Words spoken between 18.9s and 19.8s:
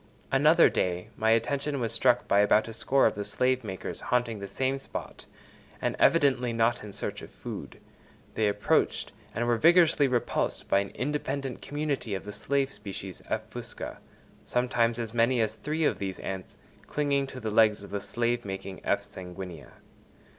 sanguinea.